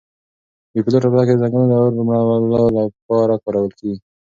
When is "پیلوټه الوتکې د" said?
0.85-1.39